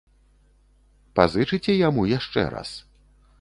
Пазычыце 1.19 1.77
яму 1.87 2.07
яшчэ 2.17 2.41
раз? 2.57 2.69